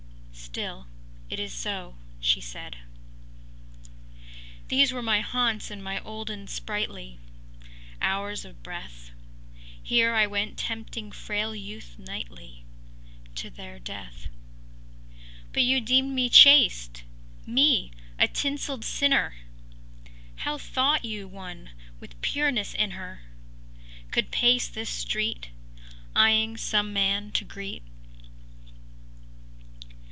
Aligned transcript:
”“Still, 0.51 0.87
it 1.29 1.39
is 1.39 1.53
so,” 1.53 1.95
she 2.19 2.41
said. 2.41 2.75
“These 4.67 4.91
were 4.91 5.01
my 5.03 5.21
haunts 5.21 5.71
in 5.71 5.81
my 5.81 6.01
olden 6.01 6.47
sprightly 6.47 7.19
Hours 8.01 8.43
of 8.43 8.61
breath; 8.61 9.11
Here 9.81 10.13
I 10.13 10.27
went 10.27 10.57
tempting 10.57 11.13
frail 11.13 11.55
youth 11.55 11.97
nightly 11.97 12.65
To 13.35 13.49
their 13.49 13.79
death; 13.79 14.27
But 15.53 15.63
you 15.63 15.79
deemed 15.79 16.13
me 16.13 16.27
chaste—me, 16.27 17.91
a 18.19 18.27
tinselled 18.27 18.83
sinner! 18.83 19.35
How 20.37 20.57
thought 20.57 21.05
you 21.05 21.29
one 21.29 21.69
with 22.01 22.19
pureness 22.21 22.73
in 22.73 22.91
her 22.91 23.21
Could 24.09 24.31
pace 24.31 24.67
this 24.67 24.89
street 24.89 25.49
Eyeing 26.13 26.57
some 26.57 26.91
man 26.91 27.31
to 27.33 27.45
greet? 27.45 27.83